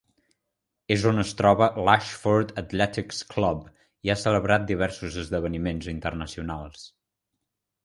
[0.93, 3.69] És on es troba l'Ashford Athletics Club
[4.09, 6.91] i ha celebrat diversos esdeveniments internacionals.